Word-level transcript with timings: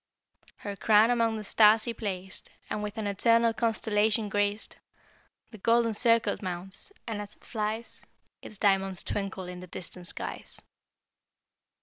"'Her 0.55 0.75
crown 0.75 1.11
among 1.11 1.35
the 1.35 1.43
stars 1.43 1.83
he 1.83 1.93
placed, 1.93 2.49
And 2.71 2.81
with 2.81 2.97
an 2.97 3.05
eternal 3.05 3.53
constellation 3.53 4.29
grac'd, 4.29 4.77
The 5.51 5.59
golden 5.59 5.93
circlet 5.93 6.41
mounts, 6.41 6.91
and 7.05 7.21
as 7.21 7.35
it 7.35 7.45
flies 7.45 8.03
Its 8.41 8.57
diamonds 8.57 9.03
twinkle 9.03 9.45
in 9.47 9.59
the 9.59 9.67
distant 9.67 10.07
skies.' 10.07 10.59